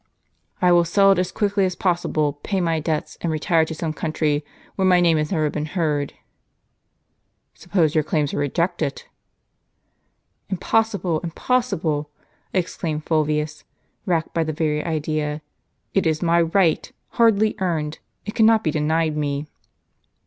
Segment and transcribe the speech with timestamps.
[0.63, 3.93] "I will sell it as quick as possible, pay my debts, and retire to some
[3.93, 4.43] country
[4.75, 6.15] where my name has never been heard.""
[7.61, 9.03] Suppose your claims are rejected?"
[10.49, 12.09] "Impossible, impossible!"
[12.51, 13.63] exclaimed Fulvius,
[14.07, 15.43] racked by the very idea;
[15.93, 17.99] "it is my right, hardly earned.
[18.25, 19.45] It cannot be denied me."